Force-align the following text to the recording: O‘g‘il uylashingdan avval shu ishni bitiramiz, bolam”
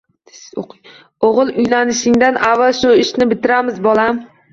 O‘g‘il 1.27 1.51
uylashingdan 1.63 2.39
avval 2.53 2.73
shu 2.79 2.95
ishni 3.03 3.29
bitiramiz, 3.35 3.79
bolam” 3.89 4.23